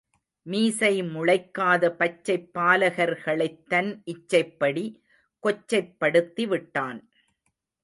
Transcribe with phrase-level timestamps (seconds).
[0.45, 4.85] மீசை முளைக்காத பச்சைப் பால கர்களைத் தன் இச்சைப்படி
[5.43, 6.99] கொச்சைப்படுத்தி விட்டான்.